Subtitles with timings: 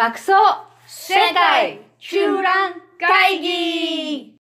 [0.00, 0.32] 爆走
[0.86, 4.34] 世界中覧会議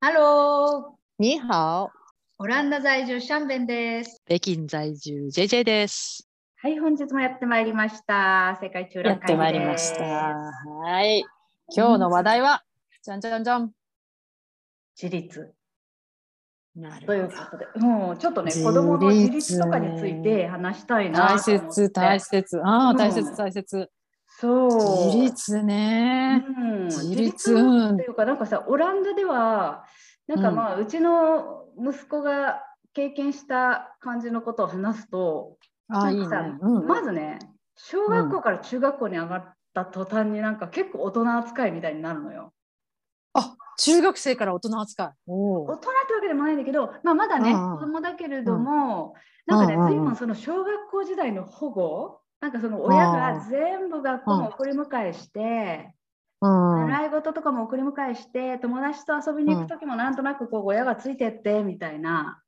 [0.00, 1.90] ハロー你好、
[2.38, 4.22] オランダ在住シャンベンです。
[4.24, 6.28] 北京在住 JJ です。
[6.58, 8.56] はい、本日もやってまいりました。
[8.62, 9.30] 世界中覧会議です。
[9.32, 10.04] やってまいりました。
[10.04, 11.24] はい。
[11.76, 12.62] 今日の話題は、
[13.02, 13.72] じゃんじゃんじゃん。
[14.96, 15.52] 自立。
[16.76, 21.38] なるということで、もうちょっとね、子供の自立とかについて話したいな大。
[21.38, 22.60] 切、大切。
[22.64, 23.90] ああ、うん大切、大切。
[24.40, 25.06] そう。
[25.06, 26.44] 自立ね。
[26.46, 29.84] うん、自立っていうか、なんかさ、オランダでは、
[30.26, 35.56] なんかまあ、うちの息子が経験した感じのことを話すと、
[35.88, 36.66] ああ、いいねなんかさ。
[36.66, 37.38] うんまずね、
[37.76, 42.52] 小学校から中学校に上がった途端になんか結構大人扱いみたいになるのよ。
[43.34, 45.12] あ、中学生から大人扱い。
[45.26, 49.14] 大人ってわけでもないんだけど、まあ、まだね、子供だけれども、
[49.46, 49.92] なんかね、うんうんうん。
[49.92, 55.94] 随分その小学校時代の保護、なんかその親が全部学校に送り迎えして、
[56.40, 56.88] うん。
[56.90, 62.42] 習い事とかも送り迎えして、友達と遊びに行く時もなんとなくこう親がついてってみたいな、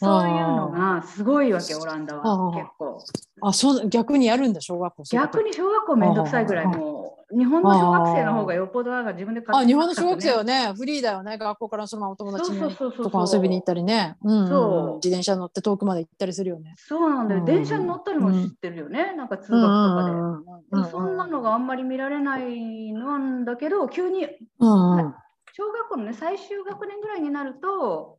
[0.00, 3.02] そういうのがすごいわけ、オランダはうん結構。
[3.40, 5.02] あ、そう、逆にやるんだ、小学校。
[5.10, 11.36] 逆に小学校めんどくさいぐらい、うんもう日本の小学生の方がよっぽどなんか自分で買あ、日本の小学生ははね、フリーだよね。
[11.36, 14.16] 学校からそのままお友達にとか遊びに行ったりね。
[14.22, 14.94] そう。
[14.94, 16.74] 自転車乗って遠くまで行ったりするよね。
[16.78, 17.44] そうなんだよ、うん。
[17.44, 20.90] 電車に乗ったりも知ってるよね、なんか通学とかで。
[20.90, 24.26] そんなのがあんまり見られないなんだけど、急に
[24.58, 28.18] 小学校のね、最終学年ぐらいになると、うん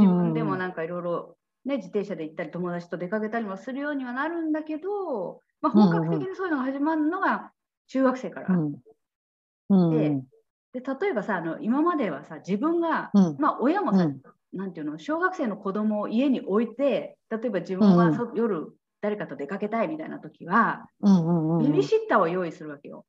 [0.00, 7.50] 自分でもなんかいろいろね、自転車で行ったり、友達と出かけたりもするようにはなるんだけど、まあ、本格的にそういうのが始まるのが
[7.88, 8.54] 中学生から。
[8.54, 8.74] うん
[9.68, 10.26] うんでうん
[10.72, 14.20] で例えばさあの、今まではさ、自分が、うんまあ、親もさ、うん
[14.52, 23.06] なんていうの、小学生の子供を家に置いて、例えば自分はそ、夜誰かと出かけたいみたいな時は、うんうんうんベビーシッターを用意するわけよ。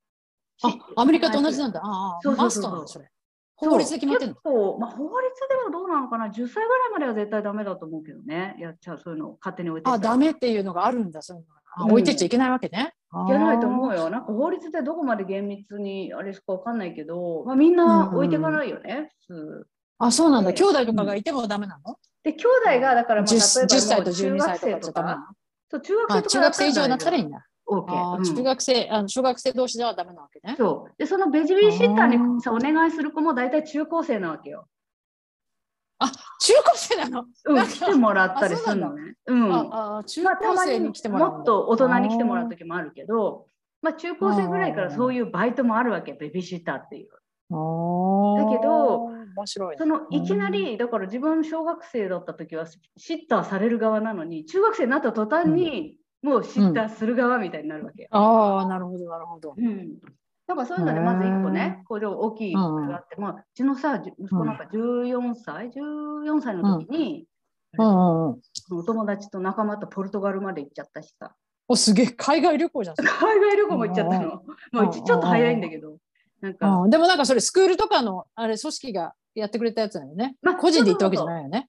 [0.63, 1.81] あしアメリカと同じなんだ。
[1.83, 3.09] ああ、そうそうマそうそれ。
[3.57, 4.33] 法律で決まってんの？
[4.35, 5.11] 結構、まあ、法律
[5.49, 11.21] ではどうなのかな、10歳ぐらいまでは絶対ダメだと思うけどね、やっちゃう、そういうのを勝手に置いてっあ、たらダメっていうのがあるんだ。
[11.21, 12.93] そういうのがあうん置いてっちゃいけないわけね。
[13.13, 13.91] いけないと思う。
[13.91, 14.09] うよ。
[14.09, 19.67] なんか法律でどこまで厳密にあれしかわかんないけど、まあ、みんな置いていかないよね、普通。
[19.99, 20.51] あ、そうなんだ。
[20.51, 21.95] で兄弟とかがいてもダメなの？
[22.23, 25.29] で、兄弟がだから、まあ、例え 10, ば10歳ともう中12歳学生ととか
[25.71, 27.46] そう中学生とか学生以上になったらいいいんだ。
[27.69, 30.55] OK 中学生、あの小学生同士ではダメなわけね。
[30.57, 30.93] そう。
[30.97, 34.67] で、そのベビーシッターあにーさお願いする子も大体中高生なわけよ。
[35.99, 36.07] あ、
[36.39, 37.25] 中高生なの？
[37.45, 39.15] うん、来てもらったりするのね。
[39.25, 39.53] うん。
[39.53, 43.47] ああ中まあ、た高まに生に来てもらうんだもっと大人に来てもらう時もあるけど、
[43.81, 47.09] まあ、中高生ぐらいからそういうバイトもあるわけ、ベビーシッターっていう。
[47.09, 47.55] だ
[48.49, 49.05] けど
[49.37, 52.65] 面白いねそのいきなり、だから自分小学生だった時は
[52.97, 55.95] シッターされる側なのに、中学生になった途端に
[56.27, 58.09] もうシッターする側みたいになるわけよ。
[58.11, 59.55] ああ、なるほど、なるほど。
[59.57, 59.99] うん。
[60.47, 67.25] だからそういうので、まず一個ね、これ大きいことがあって、まあ、うちのさ、じ息子なんか14歳、14歳の時に、
[67.77, 68.41] うんうんうん。
[68.71, 71.35] お友達と仲間とポルトガルまで行っちゃったしさ。
[71.67, 72.95] お、すげえ、海外旅行じゃん。
[72.95, 74.41] 海外旅行も行っちゃったの。
[74.71, 75.97] まあ、うちちょっと早いんだけど。
[76.41, 80.35] なんか、うんでもなんかそれスクールとかのあれ組織がやってくれたやつだよね。
[80.41, 81.67] まあ個人で行ったわけじゃないよね。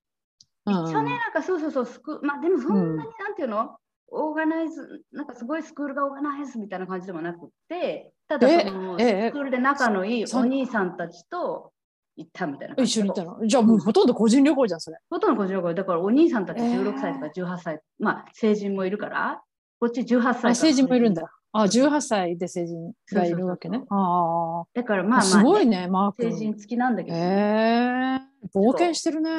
[0.66, 3.76] 一応ね、なんかそうそうそう、スクまあでもそんなにうんなんていうの、
[4.10, 11.72] オーガナイズ、なんかすごいスクールがオーガナイズみたいな感じでもなくって、ただえその、ええスクールで仲のいいそお兄さんたちと
[12.16, 13.46] 行ったみたいな一緒に行ったの？
[13.46, 14.98] じゃあもうほとんど個人旅行じゃん、それ。
[15.10, 19.42] ほとんどこちらこれだからお兄さんたちえー16歳とか18歳、まあ成人もいるから、
[19.80, 21.22] こっち18歳成人もいるんだ。
[21.52, 23.86] あ、18歳で成人がいるわけねそう。
[23.90, 25.22] あだからまああ。
[25.22, 26.36] すまあ、ごいね、マー成ク。
[26.36, 28.20] 人付きなんだけへど、え
[28.54, 29.30] 冒険してるね。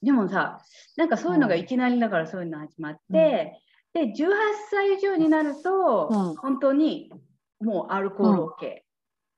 [0.00, 0.60] でもさ、
[0.96, 3.60] なんかそういうのがいきなりだからそういうの始まって、
[3.92, 4.28] で、18
[4.70, 6.34] 歳以上になると、うん。
[6.36, 7.12] 本当に
[7.60, 8.80] もうアルコール OK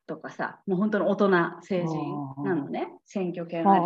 [0.07, 1.31] とかさ、もう本当の大人
[1.63, 3.85] 成人なのね、選挙権あり。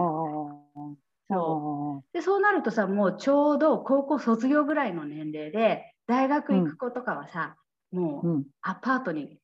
[1.30, 2.08] そう。
[2.12, 7.56] でそうなるとさ、もうちょうど高校卒業ぐらいの年齢で、大学行く子とかはさ、
[7.92, 8.44] もううん。
[8.62, 9.38] アパートに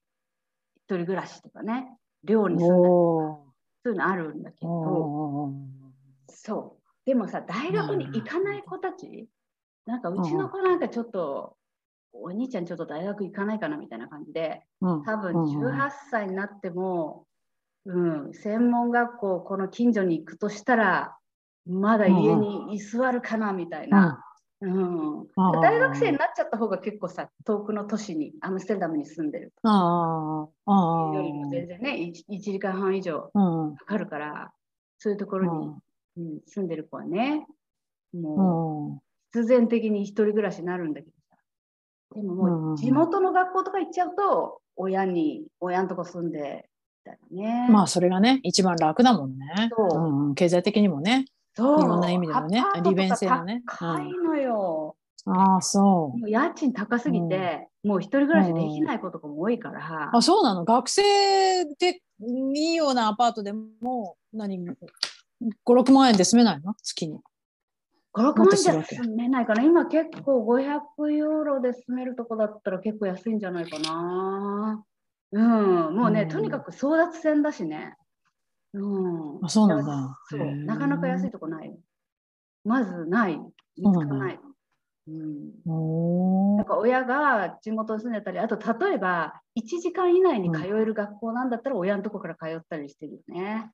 [0.76, 3.46] 一人暮らしとかね、寮に住んだりお
[3.82, 5.52] そういうのあるんだけーど、お
[6.28, 7.06] そう。
[7.06, 9.28] でもさ、大学に行かない子たち、
[9.90, 11.56] なんかうちの子なんかちょっと、
[12.12, 15.78] お兄ちゃんちょっと大学行かないかなみたいな感じで、ー多分うんうん。
[15.78, 17.26] 18歳になっても、
[17.86, 21.16] うん、専門学校、この近所に行くとしたら、
[21.66, 24.24] まだ家に居座るかなみたいな。
[24.60, 25.26] うん。
[25.36, 31.14] あー大学生になっちゃった方が結構さ、遠くの都市に、アムステルダムに住んでるああ、ああ。
[31.16, 33.40] よりも全然ね、1, 時間半以上う
[33.72, 33.74] ん。
[33.74, 34.52] かかるから、
[34.98, 35.74] そういうところに
[36.16, 37.46] うん、住んでる子はね、
[38.12, 41.36] もう必然的に一人暮らしになるんだけどさ。
[42.16, 46.68] でももう地元の学校とか行っちゃうと、親に、親のとこ住んで、
[47.30, 47.68] ね。
[47.70, 49.70] まあそれがね、一番楽だもんね。
[49.76, 51.24] そううん、経済的にもね。
[51.56, 54.96] そういろんな意味でもね利便性のね高いのよ。
[55.26, 60.64] ああ、そもう家賃高すぎて、もう一人暮らしできない子とかも多いからう。、あ、そうなの？
[60.64, 62.00] 学生で
[62.54, 64.74] いいようなアパートでも、何、5、
[65.66, 66.74] 6万円で住めないの？
[66.82, 67.18] 月に。
[68.12, 69.62] 5、6もっ万じゃ住めないかな。
[69.62, 74.84] 今結構500ユーロで住めるとこだったら結構安いんじゃないかな。
[75.32, 77.96] うん、もうね、うんとにかく争奪戦だしね。
[78.72, 79.44] うん。
[79.44, 81.76] あそうなんだそうなかなか安いとこない。
[82.64, 83.40] まずない。
[83.78, 84.40] 見つかない。
[85.06, 86.56] うん。
[86.56, 93.70] なんか親が地元に住んでたり、あと例えば1時間以内に通える学校なんだったら親のとこから通ったりしてるよね。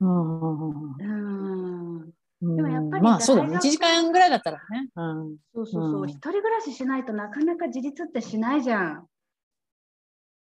[0.00, 3.48] うんでもやっぱりまあそうだね。
[3.50, 4.88] 大学1時間ぐらいだったらね。
[4.94, 5.36] うん。
[5.54, 6.02] そうそうそう。
[6.02, 9.06] うん一人暮らししないとなかなか自立ってしないじゃん。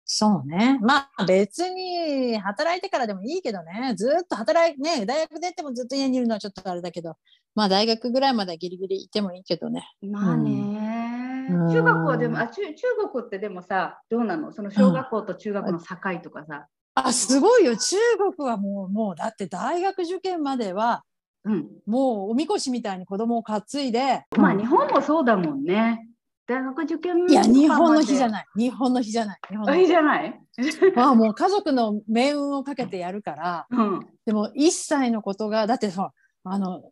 [0.05, 0.79] そうね。
[0.81, 3.94] まあ別に働いてからでもいいけどね。
[3.97, 7.15] ずっと働いね、大学出てもずっと家にいるのはちょっとあれだけど、
[7.55, 9.83] まあ大学ぐらいまではギリギリいてもいいけどね。
[10.01, 12.71] まあね、うん中学校はでもあ中中
[13.11, 14.51] 国ってでもさどうなの？
[14.51, 15.85] その小学校と中学の境
[16.21, 17.75] とかさ、あ、すごいよ。
[17.75, 17.95] 中
[18.38, 21.03] 国はもう、もうだって大学受験までは、
[21.47, 26.07] うん、もうおみこしみたいに子供を担いで、まあ日本もそうだもんね。
[26.47, 28.45] 大学受験いや、日本の日じゃいない。
[28.55, 29.39] 日本の日じゃない。
[29.49, 29.88] 日本の日。
[29.88, 30.41] じゃない、
[30.95, 36.13] まあもう家族の命運をかけてやるから、うん、でも一切のことが、だってさ、
[36.45, 36.83] あの、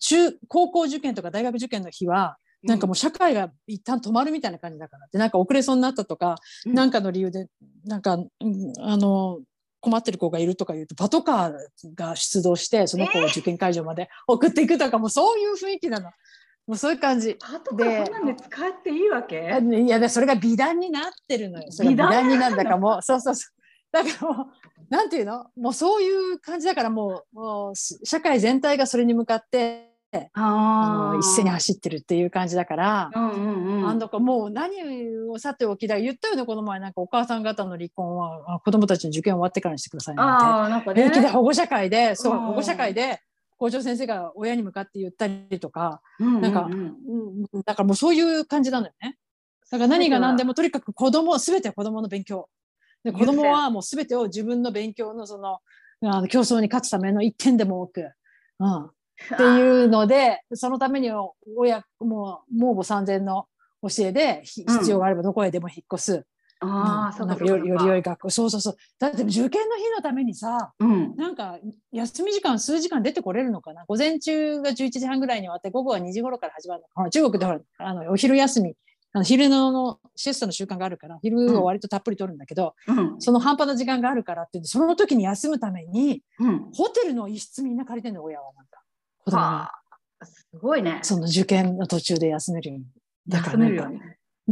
[0.00, 5.06] 中、高校受験とか大学受験の日は、なんかもう社会が一旦止まるみたいな感じだから。
[5.12, 6.36] で、なんか遅れそうになったとか、
[6.66, 6.74] うん。
[6.74, 7.46] なんかの理由で、
[7.84, 9.40] なんか、うんあの、
[9.80, 11.52] 困ってる子がいるとか言うと、パトカー
[11.94, 16.10] が出動して、その子を受験会場まで送っていくとか、もうそういう雰囲気なの。
[16.66, 17.36] もうそういう感じ。
[17.40, 19.50] パトカーそんなんで使っていいわけ？
[19.52, 21.70] あいや、でそれが美談になってるのよ。
[21.70, 23.52] それが美美談談になるんだからもう、そうそうそう。
[23.90, 24.46] だからもう、
[24.90, 25.46] なんていうの？
[25.56, 29.92] もうそういう感じだからもう、もうし社会全体がそれに向かって、
[30.32, 33.88] あ一斉に走ってるっていう感じだから、うんうんうん。
[33.88, 34.76] あんだかもう何
[35.28, 36.80] をさておきだ言ったよねこの前。
[36.80, 40.28] なんかお母さん方の離婚はあ子供たちの受験終わってからにしてくださいなん
[40.64, 41.08] あーなんかてね。
[41.10, 43.20] 平気で保護者会でそううん保護者会で
[43.58, 46.72] 校長先生が親に向かって言ったりとか、うんなんかうん。
[46.72, 46.92] うん
[47.52, 49.16] うん、だからもうそういう感じなのよね。
[49.70, 52.48] だから何が何でもとにかく子供全ては子供の勉強。
[53.04, 55.58] で子供はもう全てを自分の勉強のその
[56.02, 58.10] あの競争に勝つための一点でも多く、
[58.60, 58.90] うん、
[59.34, 63.46] っていうので、そのためには親、もう、盲母三千の
[63.82, 66.26] 教えで、必要があればどこへでも引っ越す。
[66.60, 68.30] ああ、うんそうかなんかよより良い学校。
[68.30, 68.76] そうそうそう。
[68.98, 71.14] だって受験の日のためにさ、うん。
[71.14, 71.58] なんか
[71.92, 73.84] 休み時間数時間出てこれるのかな？
[73.86, 77.10] 午前中が11時半ぐらいに終わって、午後は2時頃から始まるのかな？
[77.10, 78.74] 中国でほら、あの、お昼休み、
[79.12, 83.20] あの昼ののシエスタの習慣があるから、昼を割とたっぷり取るんだけど、うん。
[83.20, 86.70] その半端な時間があるからって言って、その時に休むために、うん。
[86.72, 88.80] ホテルの一室みんな借りてんの、親はなんか。
[89.30, 89.70] 子供がは
[90.20, 91.00] あ、すごいね。
[91.02, 92.84] その受験の途中で休めるように。
[93.26, 93.90] だからなんか。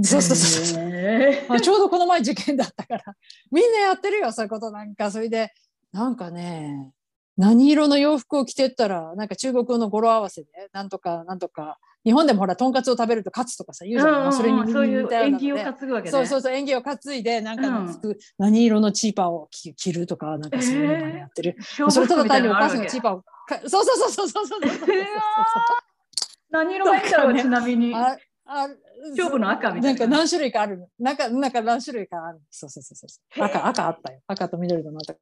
[0.03, 1.61] そうそうそうそう。
[1.61, 3.05] ちょうどこの前受験だったから、
[3.51, 5.11] みんなやってるよ、そういうことなんか。
[5.11, 5.53] それで、
[5.93, 6.93] なんかね、
[7.39, 14.13] 何色の洋服を着てったら、なんか中国語の語呂合わせで、なんとか、なんとか、日本でもほら、とんかつを食べると勝つとかさ、言うじゃん。
[14.13, 16.11] まあそれにうんうんそういう縁起を担ぐわけね。
[16.13, 21.57] そうそうそう、演技を担いで、なんかの服、何色のチーパーを着着るとか、なんかそういうのやってる。
[21.59, 24.99] 勝それただ単にお母さんがチーパーをか、そうそうそうそうそうそうそうそうそう
[26.51, 27.93] 何色がいいんだろう、ねちなみに。
[27.93, 28.69] ああ
[29.11, 30.87] 勝負の赤みたいななんか何種類かある。
[31.01, 32.41] なんか、なんか何種類かある。
[32.51, 33.45] そうそうそうそう。
[33.45, 34.21] 赤、赤あったよ。
[34.29, 35.15] 赤と緑のまた。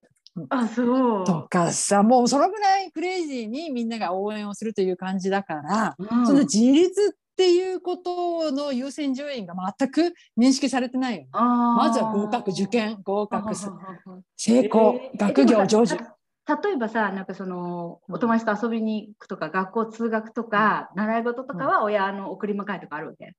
[0.50, 1.24] あ、そう。
[1.24, 11.28] とかさ、もうそのぐらいクレイジーにみんなが応援をするという感じだから、うんその自立っていうことの優先順位が全く認識されてないよね。
[11.32, 14.22] ままずは合格、受験、合格する、る。
[14.36, 15.96] 成功、えー学業、成就。。
[16.62, 23.34] 例えばさ、なんかそのお友達と遊びに行くとか、学校通学とか、習い事とかは親の送り迎えとかあるわけ？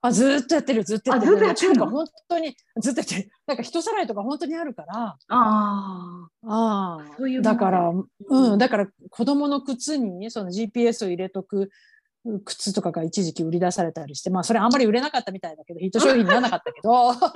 [0.00, 1.32] あ、ずーっとやってる、ずっとやってる。
[1.32, 3.30] あずっとやってる本当に、ずっとやってる。
[3.46, 6.28] なんか人さらいとか本当にあるから、ああ。
[6.46, 11.70] ああ、そういうだから、うん、だから子供の靴にその GPS を入れとく
[12.44, 17.28] 靴とかが一時期売り出されたりして、まあそれあんまり売れなかったみたいだけど、ヒット商品にならなかったけど、 とか、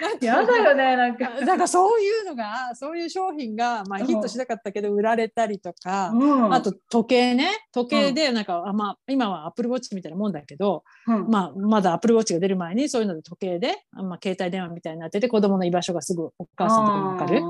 [0.00, 1.30] なんやだよね、なんか。
[1.40, 17.42] だからそういうのが、そういう商品が、まあヒットしなかったけど売られたりとか、うん、あと時計ね、時計でなんか、あまあ今はアップルウォッチみたいなもんだけど、うん、まあまだアップルウォッチが出る前にそういうので時計で、まあ携帯電話みたいになってて、子供の居場所がすぐお母さんとかにわかる。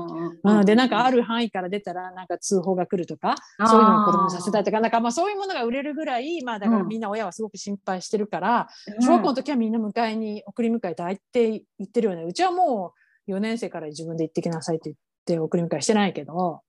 [0.43, 8.67] うん、で、なんかある範囲から出たら、なんか通報が来るとか、そういうのを子供にさせたいとか、なんかまあそういうものが売れるぐらい、まあだからみんな親はすごく心配してるから、
[8.97, 12.23] うん、小学校の時はみんな迎えに、送り迎え抱いて言ってるよね。
[12.23, 12.93] うちはも
[13.27, 16.61] う4年生から自分で行ってきなさいって言って送り迎えしてないけど、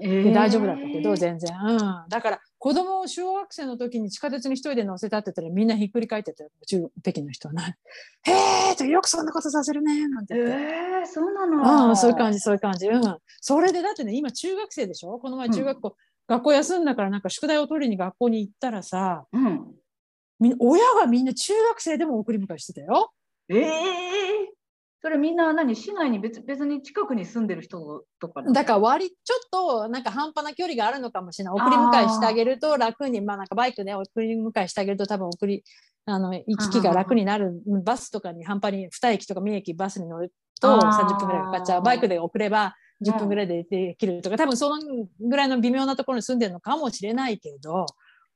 [0.00, 1.56] えー、大丈夫だったけど、全然。
[1.56, 1.78] うん。
[2.08, 6.50] だから子供を小学生の時に地下鉄に一人で乗せたって言ったらみんなひっくり返ってたよ。
[6.66, 7.76] 中北京の人はね。
[8.26, 8.32] へ
[8.72, 10.52] えとよくそんなことさせるねなんて言って。
[10.52, 11.90] えー、そうなの？
[11.90, 12.88] うん、そういう感じ、そういう感じ。
[12.88, 13.18] うん。
[13.40, 15.18] それでだってね、今中学生でしょ？
[15.20, 15.94] この前中学校、うん、
[16.26, 19.74] 学校休んだからなんか宿題を取りに学校に行ったらさ、うん、
[20.58, 23.12] 親がみんな中学生でも送り迎えしてたよ。
[23.48, 23.66] ええー、
[25.02, 31.54] それみんな何市内に別別に近くに住んでる人とかだから割ちょっとなんか半端な距離があるのかもしれない。
[31.54, 35.62] 送り迎えしてあげると楽にまあなんかバイクで送り迎えしてあげると多分送り
[36.06, 37.52] あの行き来が楽になる。
[37.84, 41.82] バスとかに半端に2駅とか3駅バスに乗ると30分ぐらいかかっちゃう。
[41.82, 47.86] バイクで送れば10分ぐらいでできるとか、多分そのぐらいの微妙なところに住んでるのかもしれないけど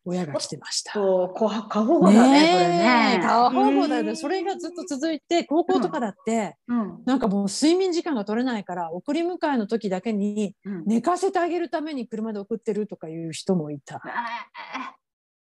[0.08, 0.92] 親が来てました。
[0.92, 3.20] そう、過保護だね、ねこれね。
[3.22, 4.16] 過保護だよね。
[4.16, 10.54] それがずっと続いて、高校とかだって、うんうん、なんかもう睡眠時間が取れないから、送り迎えの時だけに
[10.86, 14.00] 寝かせてあげるために車で送ってるとかいう人もいた。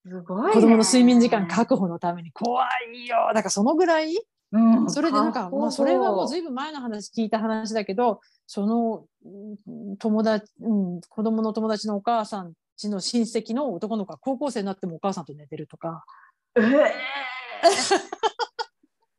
[0.07, 3.17] すごい、ね、子供の睡眠時間確保のために怖いよ。
[3.35, 4.15] だからそのぐらい、
[4.55, 9.05] うん、それでなんか、まあ、それはもうずいぶん前の話聞いた話だけど、その
[9.99, 16.05] 友達、うん、子供の友達のお母さんちの親戚の男の子が高校生になってもお母さんと寝てるとか。
[16.57, 16.65] えー、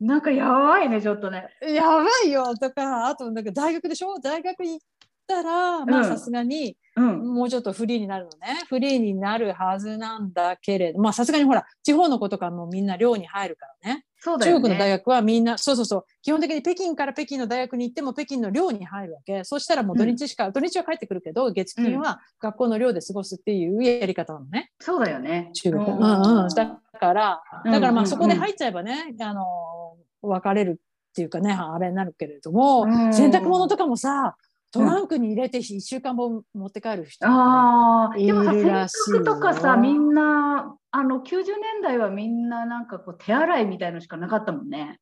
[0.00, 1.48] なんかやばいねちょっとね。
[1.60, 4.18] やばいよとかあとなんか大学でしょ？
[4.18, 4.78] 大学行っ
[5.26, 14.05] たらまあさすがにもうちょっとフリーになるのね、フリーになるはずなんだけれどまあさすがにほら地方の子とかもみんな寮に入るからね。
[14.18, 16.04] そうだよね、中国の大学はみんなそうそうそう。
[16.22, 19.44] 基本的に北京から北京の大学に行っても北京の寮に入るわけ。
[19.44, 25.50] そしたらもう土日しか、うん、土日は帰ってくるけど月金は学校の寮で過ごすっていうやり方なのね、そうだよね。
[25.54, 25.96] 中国、うん。
[25.96, 33.14] うんうん、だからだからまあそこで入っちゃえばね、あの別れるっていうかねあれになるけれども、うん。
[33.14, 34.36] 洗濯物とかもさ
[34.72, 39.18] トランクに入れて1週間分持って帰る人、ああ、いでもさ、るらしいよ。
[39.18, 44.98] 洗濯とかさ、みんな、あの、90年代はみんななんかこう手洗いみたいのしかなかったもんね。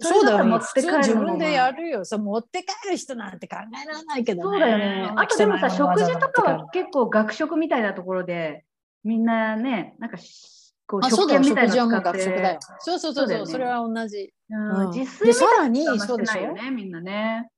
[0.00, 0.44] そうだよね。
[0.44, 2.04] 持って帰るのが普通自分でやるよ。
[2.06, 4.56] そう持って帰る人なんて考えられないけどね。
[4.56, 5.12] そうだよね。
[5.14, 8.64] あとでもさ、食事とかは結構学食みたいなところで、
[9.04, 11.10] みんなね、なんかし、こう。
[11.10, 12.60] 食券みたいなの使って学食だよ。
[12.78, 14.32] そうそうそうそうねそれは同じ。
[14.48, 17.50] うんうん自炊さらにそうでよね、みんなね。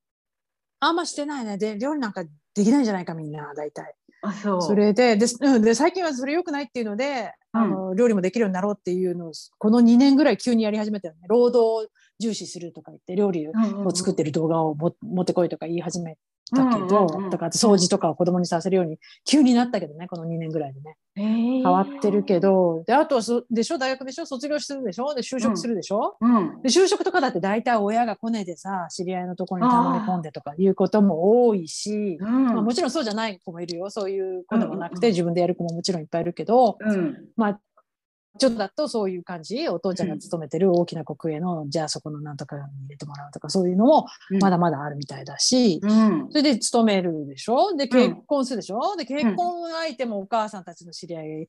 [0.80, 1.58] あんましてないね。
[1.58, 3.94] で、料理なんかできないんじゃないか、みんな、大体。
[4.22, 4.62] あ、そう。
[4.62, 11.20] それで、で、うん、で最近はそれ良くないっていうので、あの、料理もできるようになろうっていうのを、この2年ぐらい急にやり始めたよね。
[11.28, 13.52] 労働を重視するとか言って、料理を
[13.94, 16.16] 作ってる動画をも持ってこいとか言い始め
[16.50, 17.24] たけど、うんうん。
[17.24, 20.96] うんとか、あと掃除とかを子供にさせるように急になったけどね、この2年ぐらいでね。
[21.14, 25.14] 変変わってるけど、で、あとはそ、でしょ大学でしょ卒業するでしょ？
[25.14, 26.62] で、就職するでしょ、うん。
[26.62, 32.46] で就職とかだって大体親がコネでさ知り合いのところに頼み込んでとかいうことも多いし、うん。
[32.46, 33.90] まあ、もちろんそうじゃない子もいるよ。
[33.90, 35.12] そういう子でもなくて、うんうんうん。
[35.12, 37.16] 自分でやる子ももちろんいっぱいいるけど、うん。
[37.36, 37.60] まあ
[38.38, 44.38] ちょっとだとそういう感じお父ちゃんが勤めてる大きな国営の、じゃあそこのなんとかに入れてもらうとかそういうのもうん。
[44.38, 46.28] まだまだあるみたいだし、うん。
[46.30, 47.74] それで勤めるでしょ？
[47.76, 51.48] で結婚するでしょ、で結婚相手もお母さんたちの知り合い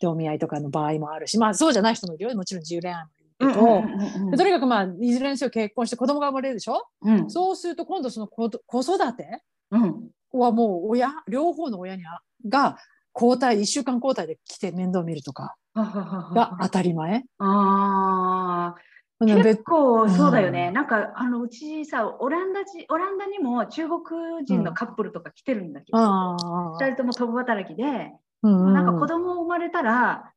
[0.00, 7.30] でお見合いとかの場合もあるしまあそうじゃない人もいるよもちろん自由恋愛もいるけど、でとにかくまあいずれにせよ結婚して子供が生まれるでしょ、うん。
[7.30, 10.10] そうすると今度その子子育てうん。
[10.32, 12.78] はもう親両方の親にあが
[13.14, 17.24] 交代1週間交代で来て面倒見るとかが当たり前。
[17.38, 18.74] あ
[19.26, 24.00] 結構そうだよね、うんなんかあのうちさオランダ人オランダにも中国
[24.46, 26.36] 人のカップルとか来てるんだけど、あ
[26.80, 28.12] 二人とも共働きで、
[28.42, 30.32] うんなんか子供生まれたら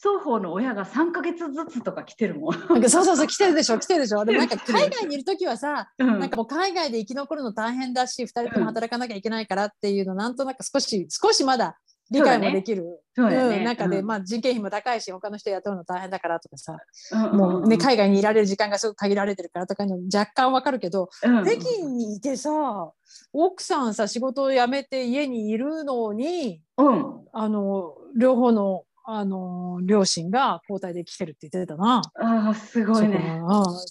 [0.00, 2.54] 双方の親が3ヶ月ずつとか来てるもん。
[2.88, 4.24] そうそうそう来てるでしょ来てるでしょ。
[4.24, 6.20] でもなんか海外にいる時はさうん。
[6.20, 11.76] なんかもう海外で生き残るの大変だし2人とも働かなきゃいけないからっていうのなんとなく少し少しまだ
[12.10, 13.02] 理解もできる。
[13.14, 14.06] そうん、中で、うん。
[14.06, 16.78] まあ、人件費も高いし他の人雇うの大変だからとかさ、
[17.12, 17.36] うん。
[17.36, 21.44] もうね、海外にいられる時間がすごく限られてるからとかいうの若干わかるけど、うん。
[21.44, 22.92] 北京にいてさ
[23.32, 27.20] 奥さんさ仕事を辞めて家にいるのにうん。
[27.32, 32.02] あの両方のあの両親が交代で来てるって言ってたな。
[32.20, 33.40] ああすごいね。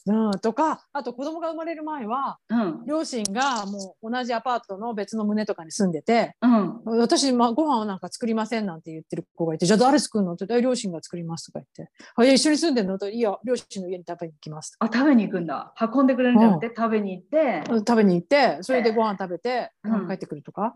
[0.06, 11.92] うん、とかあと子供が生まれる前は、うん、両親がもう同じアパートの別の棟とかに住んでて、うん、私、まあ、ご飯なんか作りませんなんて言ってる子がいてじゃあ誰作るのって両親が作りますとか言って。
[12.16, 13.00] あいや一緒に住んでるの？
[13.00, 13.10] と。
[13.10, 15.74] いや両親の家に食べに行きますあ食べに行くんだ。
[15.96, 17.64] 運んでくれるんじゃなくて、食べに行って。
[17.80, 19.72] 食べに行ってそれでご飯食べて、
[20.08, 20.76] 帰ってくるとか、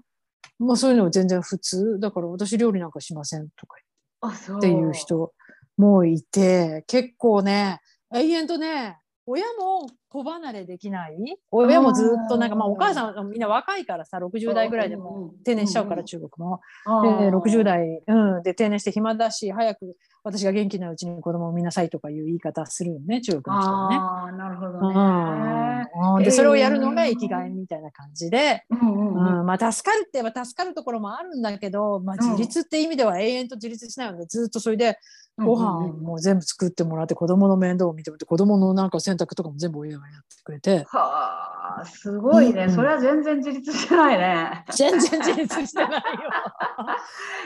[0.58, 2.00] まあ、そういうのは全然普通。
[2.00, 3.91] だから私料理なんかしませんとかって
[4.28, 5.34] っていう人
[5.78, 7.82] もいて結構ね
[8.14, 9.01] 永遠とね
[9.32, 11.16] 親も子離れできない？
[11.52, 16.60] 親もずっとなんかまあお母さんみんな若いからさ60代ぐらいでも定年しちゃうから中国も。
[16.86, 19.96] で60代、うん、で定年して暇だし早く
[20.26, 23.98] 私が元気なうちに子供を産みなさいとかいう言い方するよね中国の人はね。
[23.98, 34.98] あなるほどね、うん、でそれをやるのが生きがいみたいな感じで、うんまあ、助かるって言えば助かるところもあるんだけど、まあ、自立って意味では永遠と自立しないのでずっとそれで
[35.38, 40.86] ご飯も全部作ってもらって子供の面倒を見てもらって子供のなんか洗濯とかも全部親がやってくれて。
[40.88, 44.66] はあすごいね、うん、それは全然自立してないね。
[44.72, 46.02] 全然自立してないよ。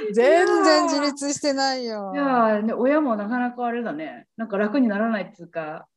[0.14, 2.12] 全然自立してないよ。
[2.14, 4.28] いやね、親もなかなかあれだね。
[4.36, 5.88] なんか楽にならないっていうか、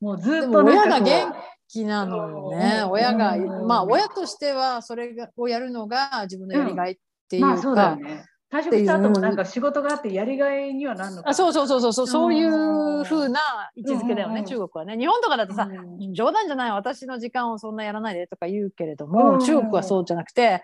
[0.00, 1.34] もうずっと親が元
[1.68, 2.84] 気なのよね。
[2.88, 6.96] 親が、まあ親としてはそれをやるのが自分のやりがいっ
[7.28, 8.24] ていうか、うんまあ、そうだよね。
[8.50, 13.40] 退職した後もなんか仕事があってやりがいにはなるのかあそうそうそうそうそうそういうふうな
[13.74, 14.96] 位置づけだよね、中国はね。
[14.96, 15.68] 日本とかだとさ、
[16.12, 20.62] 冗談じゃない私の時間をそんなやらないでとか言うけれども、中国はそうじゃなくて、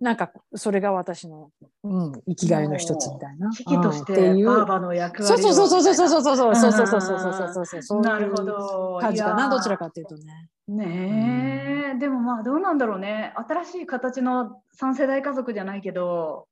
[0.00, 1.50] なんかそれが私の、
[1.84, 3.50] うん、生きがいの一つみたいな。
[3.50, 10.48] 危機としてバーバの役割そうそうそうそうそうそうそうそうそうそうそうそうそうそうなるほど感じかなどちらかっていうとね。
[10.68, 16.46] ねえ、でもまあどうなんだろうね新しい形の3世代家族じゃないけど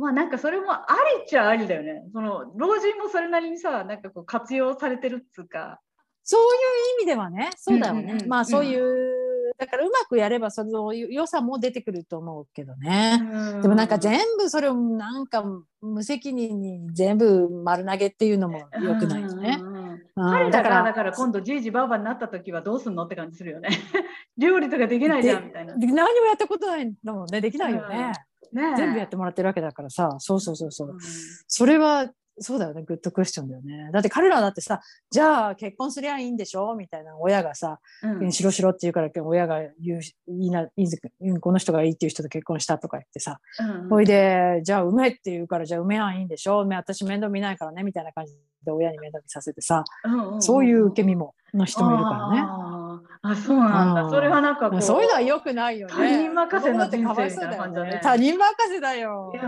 [0.00, 0.86] まあなんかそれもあ
[1.18, 2.04] りっちゃありだよね。
[2.12, 5.78] その老人もそれなりにさ、なんかこう活用されてるっつうか。
[6.22, 8.12] そういう意味ではね、そうだよね。
[8.12, 13.20] うんうん、まあそういう、だからうまくやればその良さも出てくると思うけどね。
[13.60, 15.44] でもなんか全部それをなんか
[15.82, 19.60] 無責任に全部丸投げっていうのも良くないよね。
[20.14, 23.68] 彼だからだから今度じいじばあばになった時はどうすんのって感じするよね。
[24.38, 25.74] 料理とかできないじゃんみたいな。
[25.74, 27.40] 何もやったことないんだもんね。
[27.40, 28.12] できないよね。
[28.52, 30.16] ね、全部やってもらってるわけだからさ。
[30.18, 30.98] そうそうそうそう、うん、
[31.46, 32.10] それは
[32.42, 32.82] そうだよね。
[32.84, 33.90] グッドクエスチョンだよね。
[33.92, 36.74] だって彼らだってさじゃあ結婚すりゃいいんでしょ？
[36.74, 43.40] みたいな親がさ「うん、しろしろ」って言うから親が言ういいないいこの人がいいっていう人と結婚したとか言ってさ、
[43.82, 46.66] うん、ほいでじゃあ産めって言うからじゃあ産めやいいんでしょ？
[46.66, 48.32] 私面倒見ないからねみたいな感じ
[48.64, 52.42] で親に面倒見させてさ、うんうん、そういう受け身もの人もいるからね。
[53.22, 54.08] あそうなんだ。
[54.08, 55.94] それはなんかそういうのはよくないよね。
[55.94, 58.00] 他人任せの人生みたいな感じだね。
[58.02, 59.32] 他人任せだよ。
[59.34, 59.44] いや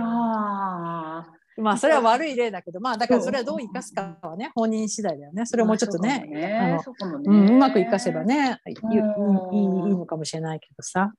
[1.58, 5.46] まあそれは悪い例だけど、まあだからそれはどう生かすかはね、本人次第だよね。
[5.46, 6.78] それをもうちょっとね、ね
[7.24, 11.12] うまく生かせばねいい、いいのかもしれないけどさ。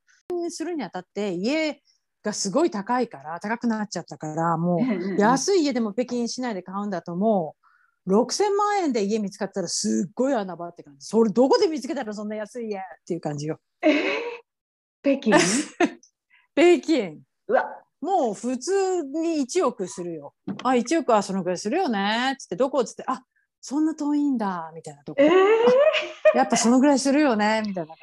[0.49, 1.81] するにあたって家
[2.23, 7.62] がすごい高いから高くなっちゃったからもう安い家でも北京市内で買うんだともう
[8.07, 13.59] 6000万円で家見つかったらすっごい穴場って感じそれどこで見つけたらそんな安い家っていう感じよ。
[13.81, 13.93] えー、
[15.01, 15.37] 北京？
[16.55, 20.33] 北京うわもう普通に1億するよ。
[20.63, 22.35] あ、1億はそのぐらいするよね。
[22.37, 23.23] つって、どこっつって、あ、
[23.61, 25.23] そんな遠いんだ、みたいなとこ。
[25.23, 27.95] えー、やっぱそのぐらいするよね、みたいな。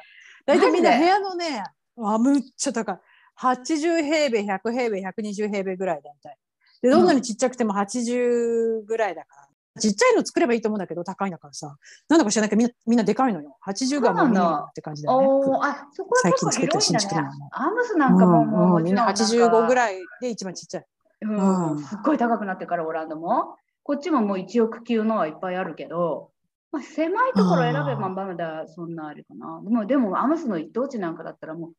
[0.47, 1.63] 大体みんな部屋のね、
[1.99, 2.99] あ、むっちゃ高い。
[3.39, 6.37] 80平米、100平米、120平米ぐらいだみたい。
[6.81, 9.50] で、どんなにちっちゃくても80ぐらいだから。
[9.79, 11.77] ちっちゃいの作ればいいと思うんだけど、高いんだからさ。
[12.09, 13.57] なんだか知らないけど、みんなみんなでかいのよ。
[13.65, 15.27] 80がもういいって感じだよね。
[15.63, 17.29] あ、そこは最近作った新築なの。
[17.51, 20.85] アームスなんかももう、うん、みんな85ぐらいで一番ちっちゃい。
[21.21, 23.55] うん、すっごい高くなってからオランダも。
[23.83, 26.31] こっちももう1億級のはいっぱいあるけど、
[26.71, 29.61] まあ、狭いところ選べばまだそんなあれかな。
[29.63, 31.71] でも、でもアムスの一等地なんかだったらも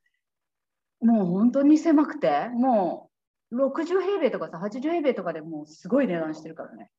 [1.00, 3.11] う、もう本当に狭くて、も
[3.50, 6.90] う60平米とかさ、80平米とかでもうすごい値段してるからね。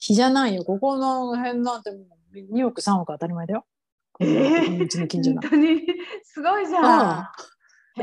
[0.00, 0.64] 日じゃないよ。
[0.64, 1.98] ここの辺なんても
[2.32, 3.66] う2億、3億当たり前だよ。
[4.20, 5.40] えー、うちの近所の。
[5.42, 5.80] 本当に？
[6.24, 7.28] すごいじゃん。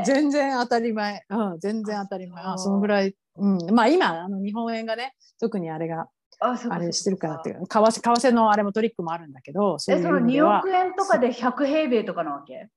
[0.04, 1.24] 全然当たり前。
[1.28, 2.42] うん、全然当たり前。
[2.44, 3.14] あそのぐらい。
[3.36, 6.08] うん、まあ今、あの日本円がね、特にあれが。
[6.40, 12.68] ああれしてるからっていう為替為替のあれもトリックもあるんだけどそえその2億円とかで100平米とかなわけ？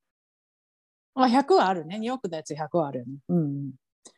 [1.14, 3.72] まあ100はあるね2億のやつ100はあるよね、うん、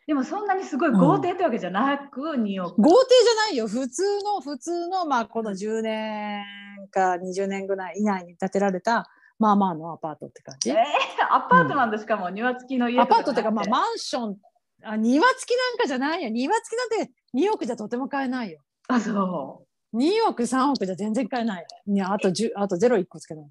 [0.05, 2.81] でもそんなにすごい豪邸ってわけじゃなく、うん、2億。
[2.81, 3.67] 豪邸じゃないよ。
[3.67, 6.43] 普通の、普通の、まあ、この10年
[6.91, 10.71] か20年ぐらい以内に建てられた、まあまあのアパートって感じ。
[10.71, 10.77] えー、
[11.33, 12.17] アパートなんでしか？
[12.17, 14.37] も庭付きの家アパートっていうか、まあマンション、
[14.83, 16.29] あ庭付きなんかじゃないよ。
[16.29, 18.61] 庭付きなんて2億じゃとても買えないよ。
[18.87, 21.65] あ、そ2億、3億じゃ全然買えない。
[21.87, 23.45] いや、あと10、あとゼロ1個つけない。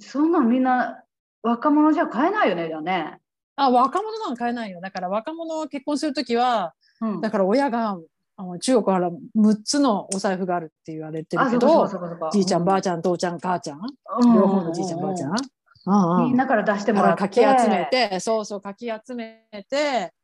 [0.00, 1.04] そんなんみんな
[1.42, 3.20] 若者じゃ買えないよね、じゃあね。
[3.56, 4.80] あ、若者なんか買えないよ。
[4.80, 7.20] だから若者は結婚するときは、うん。
[7.20, 7.98] だから親が
[8.36, 11.88] あの中国から6つのお財布があるって言われてるあ、けど。
[12.32, 15.30] じいちゃん、ばあちちゃん、父ちゃん、母ちゃん、ゃん両方のじいちゃん、ばあちゃん。
[15.30, 15.44] うんうん
[15.86, 17.28] みんなから出してだもって。
[17.28, 20.14] かららかき集めて、そうそう、かき集めて、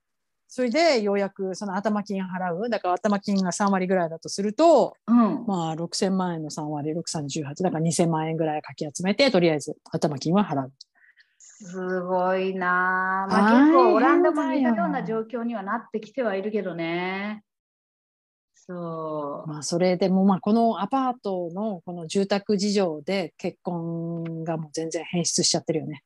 [0.49, 2.69] それでようやくその頭金払う。
[2.71, 5.45] だから頭金が3割ぐらいだとすると、うん。
[5.47, 10.73] まあ6000万円の3割、6、3、18、だから2000万円ぐらいかき集めて、とりあえず頭金は払う。
[11.63, 13.27] すごいなあ。
[13.27, 17.45] まあ、結構オランダも似ただよような状況にはなってきてはいるけどね。
[18.55, 19.49] そう。
[19.49, 26.03] まあそれでもまあこのアパートのこの住宅事情で結婚がもう全然変質しちゃってるよね。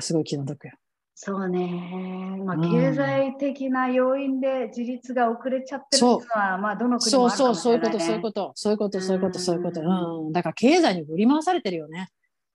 [0.00, 0.74] すごい気の毒よ。
[1.16, 2.36] そうね。
[2.44, 8.00] まあ、うん経済的な要因で自立が遅れちゃってるのは、まあ、どの国もそうそう、そういうこと。
[8.00, 9.80] そういうこと、そういうこと、そういうこと、そういうこと。
[9.80, 10.32] うんうん。
[10.32, 12.08] だから経済に振り回されてるよね。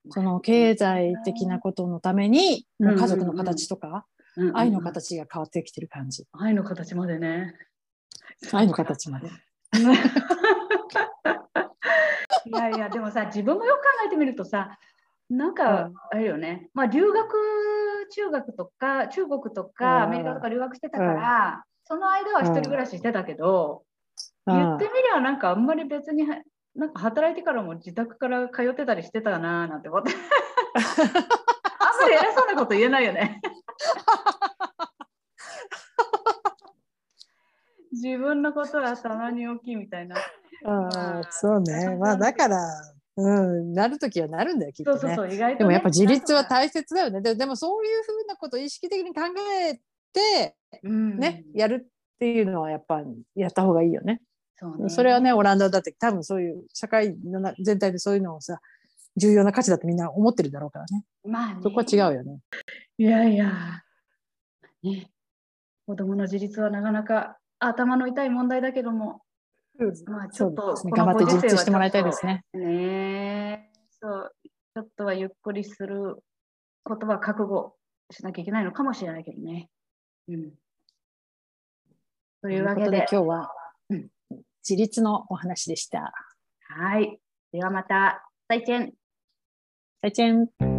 [0.09, 4.05] その経済的なことのために、もう家族の形とか、
[4.53, 4.81] 愛の。
[4.81, 6.25] 形が変わってきてる感じ。
[6.33, 7.53] 愛の形までね。
[8.53, 9.27] 愛の形まで。
[12.45, 14.77] いやいや、でもさ、自分もよく考えてみるとさ、
[15.29, 17.35] なんかうん、あれよね、まあ、留学、
[18.11, 23.83] 中学とか、中国とうんか、アメリカとか留学してたから、その間は一人暮らししてたけど、
[24.47, 26.25] 言ってみりゃ、なんかあんまり別に、
[26.75, 30.11] なんか働いてからも自宅から通ってたりしてたななんて思って。
[30.75, 33.41] あんまり偉そうなこと言えないよね。
[37.91, 40.15] 自分のことは棚に大きいみたいな。
[40.65, 41.97] ああ、そうね。
[41.97, 42.57] まあだから、
[43.17, 44.99] うん、なるときはなるんだよ、きっとね。
[44.99, 45.57] そうそうそう、意外と、ね。
[45.59, 47.21] でもやっぱ自立は大切だよね。
[47.21, 49.21] ででもそういうふうなことを意識的に考
[49.61, 49.79] え
[50.13, 51.87] て、うんね、やるっ
[52.19, 53.01] ていうのはやっぱ
[53.35, 54.21] やった方がいいよね。
[54.59, 58.59] そうねそれはね、オランダだって多分そういう社会のな全体でそういうのをさ、
[59.15, 61.05] 重要な価値だってみんな思ってるだろうからね。
[61.23, 62.39] まあね、そこは違うよね。
[62.97, 63.51] いやいや、
[64.83, 65.09] ね、
[65.87, 69.21] 子供の自立はなかなか頭の痛い問題だけども、
[70.07, 72.43] まあちょっとね頑張って自立してもらいたいですね。
[72.53, 76.17] ねえそう、ちょっとはゆっくりする
[76.83, 77.75] ことは覚悟
[78.11, 79.69] しなきゃいけないのかもしれないけどね。
[80.27, 80.51] うん。
[80.51, 80.57] と
[82.43, 83.58] というわけで、今日は、うん
[84.69, 86.13] 自立のお話でした。
[86.67, 87.19] はい。
[87.51, 88.93] ではまた、再见。
[90.01, 90.78] 再见。